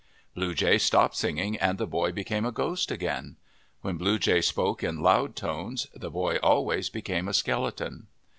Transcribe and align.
Blue 0.33 0.55
Jay 0.55 0.79
stopped 0.79 1.15
singing 1.15 1.57
and 1.57 1.77
the 1.77 1.85
boy 1.85 2.11
became 2.11 2.43
a 2.43 2.51
ghost 2.51 2.89
again. 2.89 3.35
When 3.81 3.97
Blue 3.97 4.17
Jay 4.17 4.41
spoke 4.41 4.83
in 4.83 5.01
loud 5.03 5.35
tones, 5.35 5.85
the 5.93 6.09
boy 6.09 6.37
always 6.37 6.89
became 6.89 7.27
a 7.27 7.35
skeleton. 7.35 8.07